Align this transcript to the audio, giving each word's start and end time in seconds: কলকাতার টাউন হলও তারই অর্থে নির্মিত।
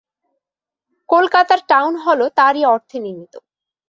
কলকাতার 1.09 1.59
টাউন 1.69 1.93
হলও 2.05 2.27
তারই 2.37 2.63
অর্থে 2.73 2.97
নির্মিত। 2.99 3.33